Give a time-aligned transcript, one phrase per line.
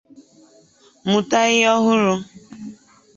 [1.09, 2.13] mụta ihe ọhụrụ